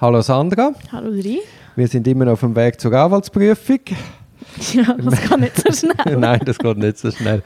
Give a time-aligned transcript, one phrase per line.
[0.00, 0.72] Hallo Sandra.
[0.92, 1.40] Hallo Dri.
[1.76, 3.80] Wir sind immer noch auf dem Weg zur Anwaltsprüfung.
[4.72, 6.16] Ja, das geht nicht so schnell.
[6.16, 7.42] Nein, das geht nicht so schnell.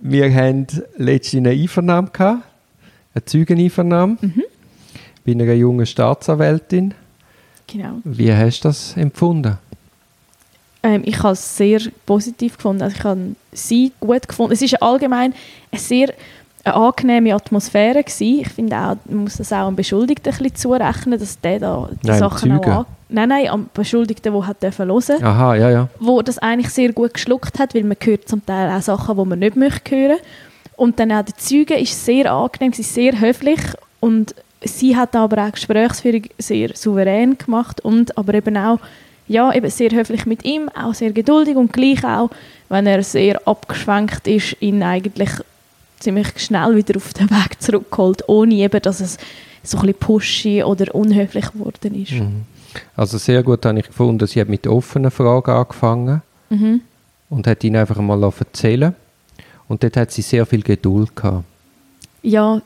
[0.00, 2.42] Wir haben letztens eine Einvernahme gehabt,
[3.14, 4.42] eine Zeugeneinvernahme Mhm.
[5.24, 6.94] bei einer jungen Staatsanwältin.
[7.66, 7.98] Genau.
[8.04, 9.58] Wie hast du das empfunden?
[10.82, 12.82] Ähm, ich habe es sehr positiv gefunden.
[12.82, 14.52] Also ich habe sie gut gefunden.
[14.52, 15.34] Es ist allgemein
[15.72, 16.12] eine sehr
[16.64, 18.40] eine angenehme Atmosphäre gewesen.
[18.40, 21.88] Ich finde auch, man muss das auch am Beschuldigten ein bisschen zurechnen, dass der da
[22.02, 22.86] die Nein, Sachen auch an...
[23.10, 25.88] Nein, nein, am Beschuldigten, der hat hören Aha, ja, ja.
[26.00, 29.24] wo das eigentlich sehr gut geschluckt hat, weil man hört zum Teil auch Sachen, die
[29.24, 30.18] man nicht möchte hören.
[30.76, 33.60] Und dann auch der Zeuge ist sehr angenehm, sie ist sehr höflich
[34.00, 38.80] und sie hat aber auch Gesprächsführung sehr souverän gemacht und aber eben auch
[39.26, 42.30] ja, eben sehr höflich mit ihm, auch sehr geduldig und gleich auch,
[42.68, 45.30] wenn er sehr abgeschwenkt ist, ihn eigentlich
[46.04, 49.16] ziemlich schnell wieder auf den Weg zurückgeholt, ohne eben, dass es
[49.62, 52.12] so ein bisschen pushy oder unhöflich geworden ist.
[52.12, 52.42] Mhm.
[52.96, 56.80] Also sehr gut habe ich gefunden, sie hat mit offenen Fragen angefangen Mhm.
[57.30, 58.94] und hat ihn einfach mal erzählen
[59.66, 61.44] Und dort hat sie sehr viel Geduld gehabt.
[62.22, 62.60] ja,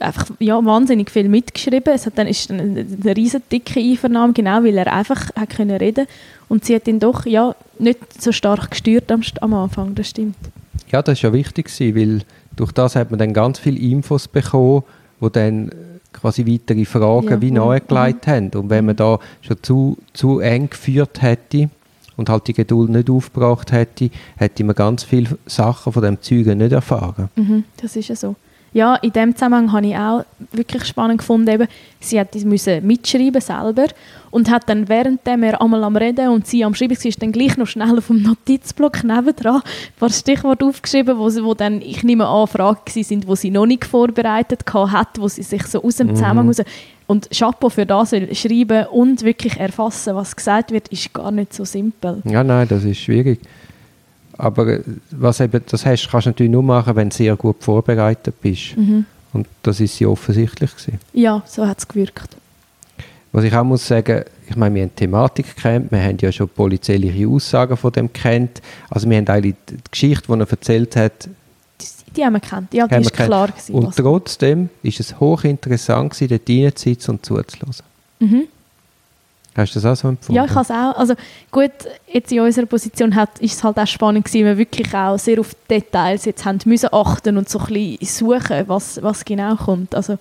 [0.00, 1.92] einfach ja, wahnsinnig viel mitgeschrieben.
[1.94, 5.50] Es hat dann ist dann eine, eine riesen dicke Einvernahme, genau, weil er einfach hat
[5.50, 6.06] können reden
[6.48, 10.36] und sie hat ihn doch ja nicht so stark gestört am, am Anfang, das stimmt.
[10.90, 12.22] Ja, das war ja wichtig, weil
[12.56, 14.82] durch das hat man dann ganz viele Infos bekommen,
[15.20, 15.72] die dann äh,
[16.12, 17.56] quasi weitere Fragen Ja, wie mhm.
[17.56, 18.50] nahegelegt haben.
[18.54, 21.70] Und wenn man da schon zu, zu eng geführt hätte
[22.16, 26.58] und halt die Geduld nicht aufgebracht hätte, hätte man ganz viele Sachen von dem Zeugen
[26.58, 27.28] nicht erfahren.
[27.36, 28.36] Mhm, das ist ja so.
[28.74, 31.68] Ja, in dem Zusammenhang habe ich auch wirklich spannend gefunden, eben,
[32.00, 33.86] sie hat das müssen mitschreiben selber
[34.30, 37.32] und hat dann währenddem er einmal am Reden und sie am Schreiben war, ist dann
[37.32, 39.62] gleich noch schnell auf dem Notizblock nebendran ein
[39.98, 43.66] paar Stichworte aufgeschrieben, wo, sie, wo dann, ich nehme an, Fragen sind, die sie noch
[43.66, 46.62] nicht vorbereitet hat, wo sie sich so aus dem Zusammenhang raus
[47.06, 51.52] und Chapeau für das, weil schreiben und wirklich erfassen, was gesagt wird, ist gar nicht
[51.52, 52.22] so simpel.
[52.24, 53.40] Ja, nein, das ist schwierig.
[54.42, 57.56] Aber äh, was eben, das hast, kannst du natürlich nur machen, wenn du sehr gut
[57.60, 58.76] vorbereitet bist.
[58.76, 59.06] Mhm.
[59.32, 60.98] Und das ist sie offensichtlich gewesen.
[61.12, 62.36] Ja, so hat es gewirkt.
[63.30, 66.32] Was ich auch muss sagen, ich meine, wir haben die Thematik kennt, wir haben ja
[66.32, 68.60] schon polizeiliche Aussagen von dem kennt.
[68.90, 71.28] Also wir haben eigentlich die Geschichte, die er erzählt hat,
[71.80, 72.74] Die, die haben wir gekannt.
[72.74, 73.28] Ja, die ist kennt.
[73.28, 73.74] klar gewesen.
[73.74, 77.74] Und trotzdem ist es hochinteressant gewesen, dort reinzusitzen und zuzuhören.
[78.18, 78.48] Mhm.
[79.54, 80.34] Hast du das auch so empfunden?
[80.34, 80.98] Ja, ich habe es auch.
[80.98, 81.14] Also
[81.50, 81.70] gut,
[82.10, 85.18] jetzt in unserer Position hat, ist es halt auch spannend gewesen, weil wir wirklich auch
[85.18, 87.98] sehr auf Details jetzt haben müssen achten und so ein bisschen
[88.40, 89.94] suchen, was, was genau kommt.
[89.94, 90.16] Also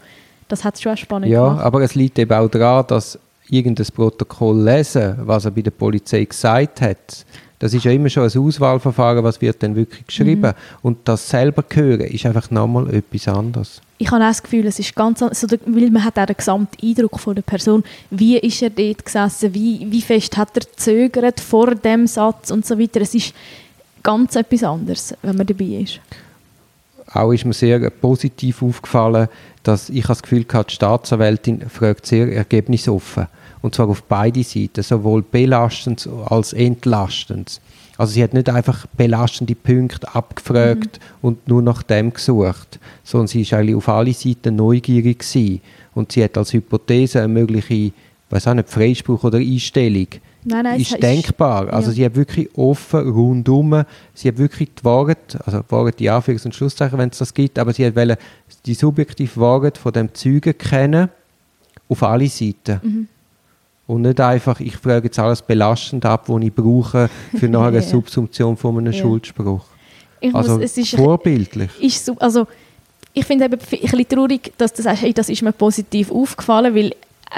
[0.50, 1.66] das hat es schon auch spannend Ja, gemacht.
[1.66, 3.18] aber es liegt eben auch daran, dass
[3.50, 7.26] irgendein Protokoll lesen, was er bei der Polizei gesagt hat,
[7.60, 10.42] das ist ja immer schon ein Auswahlverfahren, was wird denn wirklich geschrieben.
[10.42, 10.54] Mhm.
[10.82, 13.82] Und das selber hören ist einfach nochmal etwas anderes.
[14.02, 16.26] Ich habe auch das Gefühl, es ist ganz anders, so der, weil man hat auch
[16.26, 20.58] den gesamten Eindruck von der Person, wie ist er dort gesessen, wie, wie fest hat
[20.58, 23.02] er gezögert vor dem Satz und so weiter.
[23.02, 23.32] Es ist
[24.02, 26.00] ganz etwas anderes, wenn man dabei ist.
[27.14, 29.28] Auch ist mir sehr positiv aufgefallen,
[29.62, 33.28] dass ich das Gefühl hatte, die Staatsanwältin fragt sehr ergebnisoffen.
[33.62, 37.62] Und zwar auf beide Seiten, sowohl belastend als entlastend.
[37.98, 43.42] Also sie hat nicht einfach belastende Punkte abgefragt und nur nach dem gesucht, sondern sie
[43.42, 45.62] ist eigentlich auf alle Seiten neugierig gewesen.
[45.94, 47.92] Und sie hat als Hypothese eine mögliche,
[48.32, 50.08] weiß auch nicht, Freispruch oder Einstellung
[50.44, 51.72] Nein, nein, ist denkbar.
[51.72, 51.96] Also ja.
[51.96, 53.84] sie hat wirklich offen, rundum,
[54.14, 57.60] sie hat wirklich die Wahrheit, also Wahrheit die Anführungs- und Schlusszeichen, wenn es das gibt,
[57.60, 58.18] aber sie hat wollen
[58.66, 61.10] die subjektive Wahrheit von dem Zeugen kennen,
[61.90, 62.80] auf alle Seiten.
[62.82, 63.08] Mhm.
[63.92, 67.78] Und nicht einfach, ich frage jetzt alles belastend ab, was ich brauche für nachher eine
[67.78, 67.82] Ja.
[67.84, 69.02] Subsumption von einem Ja.
[69.02, 69.66] Schuldspruch.
[70.22, 71.70] Ich Also muss, es ist vorbildlich.
[71.82, 72.48] ist so, also
[73.14, 76.74] ich finde eben ein bisschen traurig, dass du sagst, hey, das ist mir positiv aufgefallen,
[76.74, 76.94] weil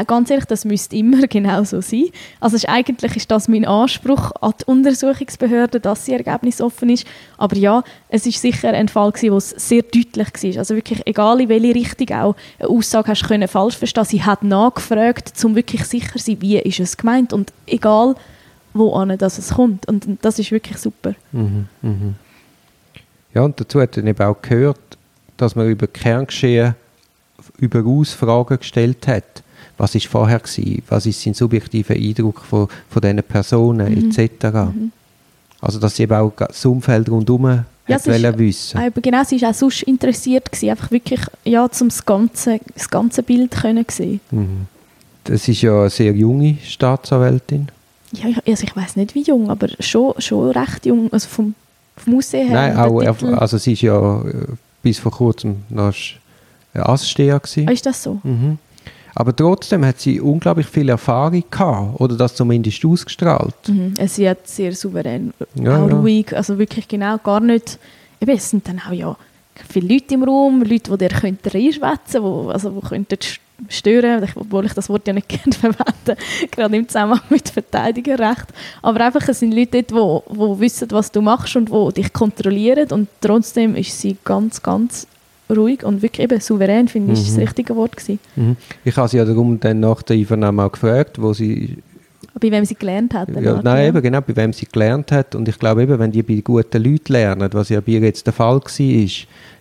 [0.08, 2.06] ganz ehrlich, das müsste immer genau so sein.
[2.40, 7.06] Also ist, eigentlich ist das mein Anspruch an die Untersuchungsbehörde, dass sie ergebnisoffen ist.
[7.38, 10.60] Aber ja, es ist sicher ein Fall wo es sehr deutlich war.
[10.60, 14.44] Also wirklich, egal in welche Richtung auch eine Aussage hast können falsch verstehen, sie hat
[14.44, 18.16] nachgefragt, um wirklich sicher zu sein, wie ist es gemeint und egal
[18.74, 19.88] wo an das es kommt.
[19.88, 21.14] Und das ist wirklich super.
[21.32, 22.16] Mhm, mhm.
[23.34, 24.80] Ja, und dazu hat dann eben auch gehört,
[25.38, 26.76] dass man über Kerngeschehen
[27.58, 29.44] überaus Fragen gestellt hat.
[29.78, 30.84] Was ist vorher gewesen?
[30.90, 34.12] Was ist sein subjektiver Eindruck von, von diesen Personen Mhm.
[34.12, 34.46] etc.
[35.62, 37.46] Also dass sie eben auch das Umfeld rundherum
[37.88, 38.78] Ja, hat ist- wissen.
[38.80, 42.90] Aber genau, sie war auch sonst interessiert, gewesen, einfach wirklich ja, zum das ganze, das
[42.90, 44.20] ganze Bild können sehen.
[44.32, 44.68] Mhm.
[45.26, 47.70] Das ist ja eine sehr junge Staatsanwältin.
[48.12, 51.56] Ja, ich, also ich weiß nicht wie jung, aber schon, schon recht jung, also vom,
[51.98, 52.74] vom Aussehen her.
[52.74, 53.00] Nein, auch,
[53.40, 54.34] also sie ist ja äh,
[54.84, 55.94] bis vor kurzem noch
[56.74, 57.68] Asssteher gewesen.
[57.68, 58.20] Ah, ist das so?
[58.24, 58.58] Mhm.
[59.16, 63.54] Aber trotzdem hat sie unglaublich viel Erfahrung gehabt, oder das zumindest ausgestrahlt.
[63.68, 63.94] Mhm.
[64.08, 65.96] Sie hat sehr souverän, Ja, auch ja.
[65.96, 67.78] ruhig, also wirklich genau gar nicht,
[68.20, 69.16] eben, es sind dann auch ja
[69.70, 73.40] viele Leute im Raum, Leute, die dir reinschwätzen könnten, also die könnten st-
[73.70, 76.18] stören, obwohl ich das Wort ja nicht gerne verwende,
[76.50, 78.48] gerade im Zusammenhang mit Verteidigerrecht.
[78.82, 82.12] Aber einfach, es sind Leute dort, die, die wissen, was du machst und die dich
[82.12, 85.06] kontrollieren und trotzdem ist sie ganz, ganz
[85.50, 87.42] ruhig und wirklich eben souverän, finde ich, ist das Mhm.
[87.44, 88.20] richtige Wort gewesen.
[88.36, 88.56] Mhm.
[88.84, 91.78] Ich habe sie ja darum dann nach der Einvernahme auch gefragt, wo sie
[92.40, 93.30] Bei wem sie gelernt hat.
[93.40, 95.36] Ja, nein, eben, genau, bei wem sie gelernt hat.
[95.36, 98.26] Und ich glaube eben, wenn die bei guten Leuten lernen, was ja bei ihr jetzt
[98.26, 99.10] der Fall war,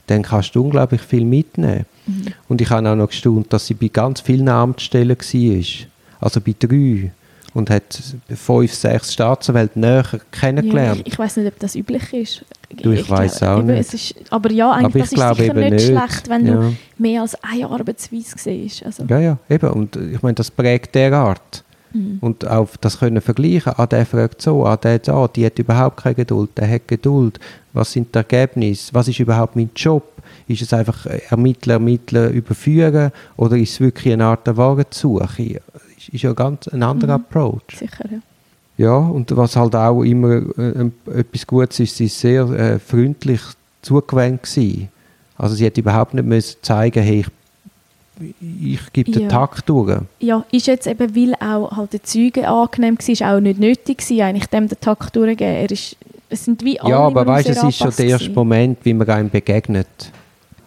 [0.06, 1.84] dann kannst du unglaublich viel mitnehmen.
[2.06, 2.24] Mhm.
[2.48, 5.86] Und ich habe auch noch gestaunt, dass sie bei ganz vielen Amtsstellen war.
[6.20, 7.12] Also bei drei.
[7.54, 8.02] Und hat
[8.34, 11.00] fünf, sechs Staatsanwälte näher Ja, kennengelernt.
[11.04, 12.44] ich ich weiß nicht, ob das üblich ist.
[12.82, 13.92] Du, ich weiss glaube, auch eben, nicht.
[13.94, 15.86] Ist, aber ja, eigentlich Aber ich das ist sicher nicht, nicht.
[15.86, 16.72] schlecht, wenn du Ja.
[16.96, 18.86] mehr als eine Arbeitsweise siehst.
[18.86, 19.68] Also, Ja, ja, eben.
[19.70, 21.62] Und äh, ich meine, das prägt derart.
[21.92, 22.16] mhm.
[22.22, 23.74] Und auch das können vergleichen.
[23.76, 27.38] Ah, der fragt so, ah, der da, die hat überhaupt keine Geduld, der hat Geduld.
[27.74, 28.94] Was sind die Ergebnisse?
[28.94, 30.04] Was ist überhaupt mein Job?
[30.48, 35.60] Ist es einfach äh, Ermittler, Ermittler überführen oder ist es wirklich eine Art der Warensuche?
[36.08, 37.24] Ist, ist ja ganz ein anderer Mhm.
[37.24, 37.62] Approach.
[37.78, 38.18] Sicher, ja.
[38.78, 43.40] Ja, und was halt auch immer äh, etwas Gutes ist, sie ist sehr äh, freundlich
[43.82, 44.88] zugewandt gewesen.
[45.36, 47.24] Also sie hat überhaupt nicht müssen zeigen, hey,
[48.20, 49.28] ich, ich gebe den Ja.
[49.28, 50.00] Takt durch.
[50.20, 54.22] ja, ist jetzt eben, weil auch halt der Zeuge angenehm war, auch nicht nötig gewesen,
[54.22, 55.54] eigentlich dem den Takt durchzugeben.
[55.54, 55.96] Er ist,
[56.30, 58.34] es sind wie alle Ja, aber weißt du, es ist schon der erste gewesen.
[58.34, 59.86] Moment, wie man einem begegnet.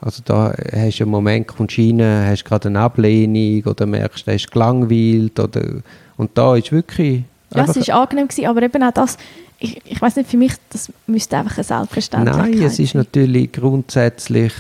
[0.06, 4.36] Also da hast du einen Moment, kommst rein, hast gerade eine Ablehnung oder merkst, er
[4.36, 5.64] ist gelangweilt oder
[6.18, 7.24] und da ist wirklich
[7.54, 9.18] Ja, es war angenehm, gewesen, aber eben auch das,
[9.58, 13.02] ich, ich weiß nicht, für mich, das müsste einfach eine Selbstverständlichkeit nein, es ist sein.
[13.02, 14.54] natürlich grundsätzlich,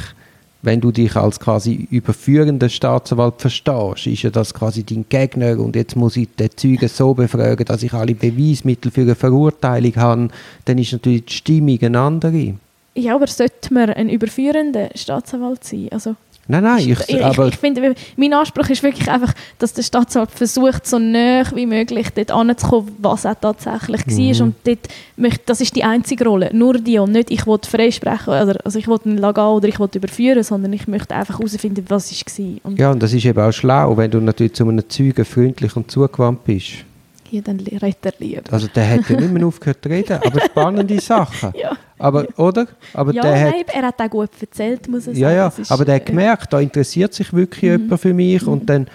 [0.63, 5.75] wenn du dich als quasi überführender Staatsanwalt verstehst, ist ja das quasi dein Gegner und
[5.75, 10.29] jetzt muss ich den Zeugen so befragen, dass ich alle Beweismittel für eine Verurteilung habe,
[10.65, 12.55] dann ist natürlich die Stimmung eine andere.
[12.95, 15.89] Ja, aber sollte man ein überführender Staatsanwalt sein?
[15.91, 16.15] Also,
[16.47, 19.81] Nein, nein, ich, ich, ich, aber ich finde, mein Anspruch ist wirklich einfach, dass der
[19.81, 24.39] Staatsanwalt versucht, so nah wie möglich dort anzukommen, was auch tatsächlich Mhm.
[24.39, 24.45] war.
[24.45, 24.87] Und dort
[25.17, 28.77] möchte, das ist die einzige Rolle, nur die und nicht, ich will freisprechen, oder, also
[28.77, 32.45] ich will ihn lassen oder ich will überführen, sondern ich möchte einfach herausfinden, was war.
[32.63, 35.75] Und Ja, und das ist eben auch schlau, wenn du natürlich zu einem Zeugen freundlich
[35.75, 36.85] und zugewandt bist.
[37.35, 38.41] Hier dann redet er lieber.
[38.51, 41.53] Also der hat ja nicht mehr aufgehört zu reden, aber spannende Sachen.
[41.61, 42.67] Ja, Aber, oder?
[42.93, 45.37] Aber ja der nein, hat, er hat auch gut erzählt, muss ich ja, sagen.
[45.57, 47.81] ja, ist, aber der hat äh, gemerkt, da interessiert sich wirklich Mhm.
[47.83, 48.87] jemand für mich und dann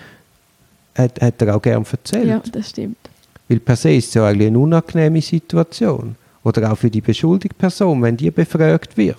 [0.96, 2.26] hat, hat er auch gern erzählt.
[2.26, 2.96] Ja, das stimmt.
[3.48, 6.16] Weil per se ist es ja eigentlich eine unangenehme Situation.
[6.42, 9.16] Oder auch für die beschuldigte Person, wenn die befragt wird.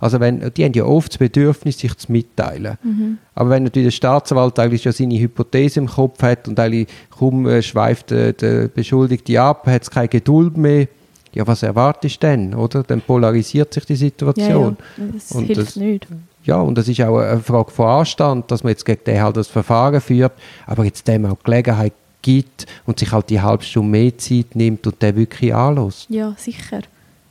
[0.00, 2.78] Also wenn, die haben ja oft das Bedürfnis, sich zu mitteilen.
[2.82, 3.18] Mhm.
[3.34, 7.46] Aber wenn natürlich der Staatsanwalt eigentlich schon seine Hypothese im Kopf hat und eigentlich kaum
[7.46, 10.86] äh, schweift äh, der Beschuldigte ab, hat es keine Geduld mehr,
[11.34, 12.82] ja, was erwartest du denn, oder?
[12.82, 14.76] Dann polarisiert sich die Ja, ja, Situation.
[15.14, 16.06] das Und hilft das- nicht.
[16.44, 19.36] Ja, und das ist auch eine Frage von Anstand, dass man jetzt gegen den halt
[19.36, 20.32] das Verfahren führt,
[20.66, 21.92] aber jetzt dem auch Gelegenheit
[22.22, 26.06] gibt und sich halt die halbe Stunde mehr Zeit nimmt und den wirklich anlässt.
[26.08, 26.80] Ja, sicher.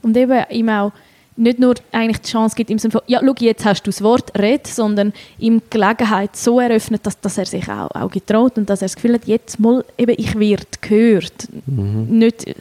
[0.03, 0.91] Und eben ihm auch
[1.37, 4.01] nicht nur eigentlich die Chance gibt, im Sinne von, ja, schau, jetzt hast du das
[4.01, 8.57] Wort, red, sondern ihm die Gelegenheit so eröffnet, dass, dass er sich auch, auch getraut
[8.57, 11.47] und dass er das Gefühl hat, jetzt mal, eben, ich werde gehört.
[11.67, 12.17] Mhm.
[12.17, 12.56] Nicht äh,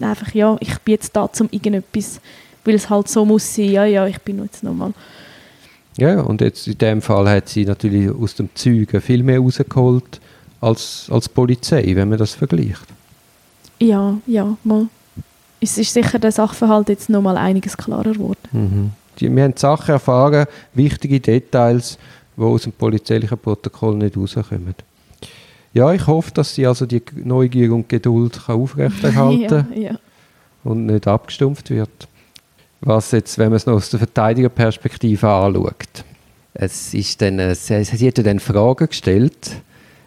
[0.00, 2.20] einfach, ja, ich bin jetzt da zum irgendetwas,
[2.64, 4.92] weil es halt so muss sein, ja, ja, ich bin jetzt nochmal.
[5.96, 10.20] Ja, und jetzt in dem Fall hat sie natürlich aus dem Zeugen viel mehr rausgeholt
[10.60, 12.86] als, als Polizei, wenn man das vergleicht.
[13.78, 14.88] Ja, ja, mal.
[15.64, 18.48] Es ist sicher der Sachverhalt jetzt nochmal einiges klarer geworden.
[18.52, 18.90] Mhm.
[19.18, 21.98] Die, wir haben Sachen erfahren, wichtige Details,
[22.36, 24.74] die aus dem polizeilichen Protokoll nicht rauskommen.
[25.72, 29.98] Ja, ich hoffe, dass sie also die Neugier und Geduld kann aufrechterhalten ja, ja.
[30.64, 32.08] und nicht abgestumpft wird.
[32.82, 36.04] Was jetzt, wenn man es noch aus der Verteidigerperspektive anschaut.
[36.52, 39.62] Es ist dann, äh, sie, sie hat ja dann Fragen gestellt,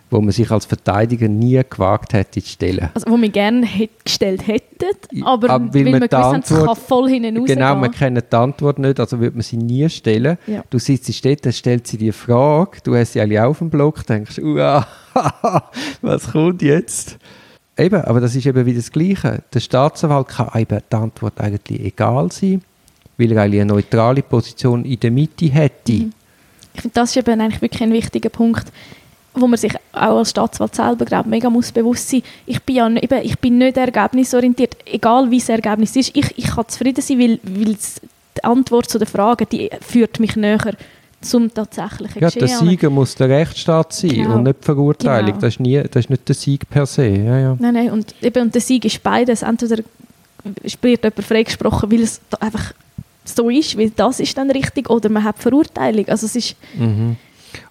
[0.09, 2.89] wo man sich als Verteidiger nie gewagt hätte zu stellen.
[2.93, 4.47] Also, wo wir gerne hätt, gestellt
[4.83, 7.59] hätten, aber, Aber weil weil, man es Antwort- kann voll hinten rausgehen.
[7.59, 10.37] Genau, man kennt die Antwort nicht, also würde man sie nie stellen.
[10.47, 10.63] Ja.
[10.69, 14.05] Du sitzt dort, dann stellt sie die Frage, du hast sie alle auf dem Block,
[14.05, 14.87] denkst, uah,
[16.01, 17.17] was kommt jetzt?
[17.77, 19.43] Eben, aber das ist eben wieder das Gleiche.
[19.53, 22.61] Der Staatsanwalt kann eben die Antwort eigentlich egal sein,
[23.17, 25.91] weil er eigentlich eine neutrale Position in der Mitte hätte.
[25.93, 26.11] Mhm.
[26.73, 28.65] Ich finde, das ist eben eigentlich wirklich ein wichtiger Punkt,
[29.39, 32.87] wo man sich auch als Staatsanwalt selber glaub, mega muss bewusst sein ich bin ja
[32.89, 36.15] eben, ich bin nicht ergebnisorientiert, egal wie das Ergebnis ist.
[36.15, 40.35] Ich, ich kann zufrieden sein, weil, weil die Antwort zu der Frage, die führt mich
[40.35, 40.73] näher
[41.21, 42.47] zum tatsächlichen Ja, Geschehen.
[42.47, 44.35] der Sieger muss der Rechtsstaat sein Genau.
[44.35, 45.25] und nicht die Verurteilung.
[45.31, 45.39] Genau.
[45.41, 47.07] Das, ist nie, das ist nicht der Sieg per se.
[47.07, 47.55] Ja, ja.
[47.59, 49.41] Nein, nein, und, eben, und der Sieg ist beides.
[49.41, 49.83] Entweder
[50.81, 52.73] wird jemand freigesprochen, weil es einfach
[53.25, 56.07] so ist, weil das ist dann richtig, oder man hat Verurteilung.
[56.07, 57.17] Also es ist, Mhm.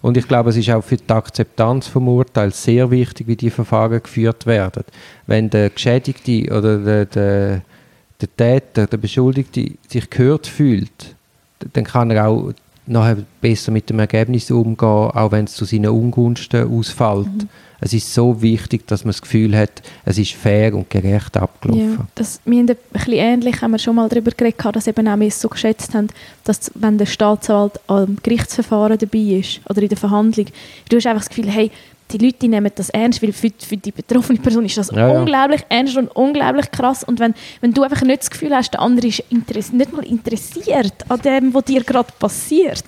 [0.01, 3.49] Und ich glaube, es ist auch für die Akzeptanz vom Urteil sehr wichtig, wie die
[3.49, 4.83] Verfahren geführt werden.
[5.25, 7.61] Wenn der Geschädigte oder der, der,
[8.21, 11.15] der Täter, der Beschuldigte sich gehört fühlt,
[11.73, 12.53] dann kann er auch
[12.87, 17.47] nachher besser mit dem Ergebnis umgehen, auch wenn es zu seinen Ungunsten ausfällt.
[17.79, 21.97] Es ist so wichtig, dass man das Gefühl hat, es ist fair und gerecht abgelaufen.
[21.99, 25.07] ja, das, wir haben ein bisschen ähnlich, haben wir schon mal darüber geredet, dass eben
[25.07, 26.07] auch wir es so geschätzt haben,
[26.43, 30.47] dass wenn der Staatsanwalt am Gerichtsverfahren dabei ist oder in der Verhandlung,
[30.89, 31.71] du hast einfach das Gefühl, hey,
[32.11, 35.19] die Leute nehmen das ernst, weil für, für die betroffene Person ist das Ja, ja.
[35.19, 37.03] unglaublich ernst und unglaublich krass.
[37.03, 40.93] Und wenn, wenn du einfach nicht das Gefühl hast, der andere ist nicht mal interessiert
[41.09, 42.85] an dem, was dir gerade passiert,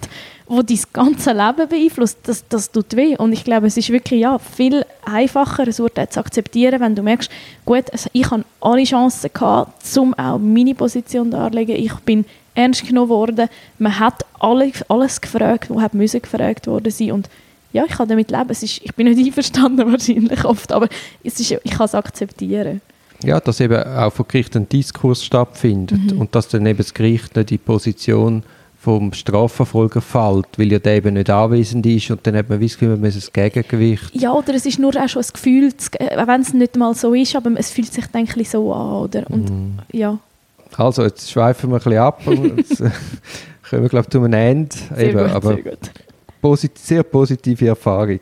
[0.47, 3.15] wo dein ganze Leben beeinflusst, das, das tut weh.
[3.17, 7.03] Und ich glaube, es ist wirklich ja, viel einfacher, ein Urteil zu akzeptieren, wenn du
[7.03, 7.29] merkst,
[7.65, 11.75] gut, also ich habe alle Chancen gehabt, um auch meine Position darzulegen.
[11.75, 13.47] Ich bin ernst genommen worden.
[13.77, 17.11] Man hat alle, alles gefragt, was gefragt worden sein.
[17.11, 17.29] Und
[17.71, 18.49] ja, ich kann damit leben.
[18.49, 20.88] Es ist, ich bin nicht einverstanden wahrscheinlich oft, aber
[21.23, 22.81] es ist, ich kann es akzeptieren.
[23.23, 26.21] Ja, dass eben auch vor Gericht ein Diskurs stattfindet Mhm.
[26.21, 28.43] und dass dann eben das Gericht nicht in die Position
[28.81, 32.79] vom Strafverfolger fällt, weil ja der eben nicht anwesend ist und dann hat man das
[32.79, 34.15] man muss ein Gegengewicht.
[34.15, 35.69] Ja, oder es ist nur auch schon ein Gefühl,
[36.17, 38.73] auch wenn es nicht mal so ist, aber es fühlt sich dann ein bisschen so
[38.73, 39.29] an, oder?
[39.29, 39.51] Und
[39.91, 40.17] ja,
[40.77, 42.77] Also, jetzt schweifen wir ein bisschen ab und jetzt
[43.69, 44.73] kommen wir, glaube ich, zu einem Ende.
[44.95, 45.79] sehr Eben, gut, aber sehr gut.
[46.41, 48.19] Posit sehr positive Erfahrung.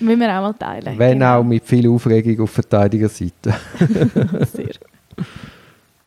[0.00, 0.98] Müssen wir auch mal teilen.
[0.98, 1.38] Wenn genau.
[1.38, 3.54] auch mit viel Aufregung auf Verteidigerseite.
[4.52, 4.74] Sehr.